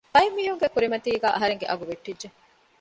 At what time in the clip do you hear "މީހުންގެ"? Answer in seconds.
0.37-0.67